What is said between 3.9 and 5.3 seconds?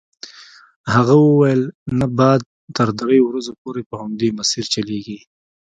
همدې مسیر چلیږي.